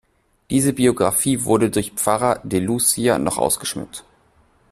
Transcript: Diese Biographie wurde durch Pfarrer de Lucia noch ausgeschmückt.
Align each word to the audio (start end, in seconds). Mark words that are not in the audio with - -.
Diese 0.49 0.73
Biographie 0.73 1.43
wurde 1.43 1.69
durch 1.69 1.91
Pfarrer 1.91 2.39
de 2.43 2.59
Lucia 2.59 3.19
noch 3.19 3.37
ausgeschmückt. 3.37 4.03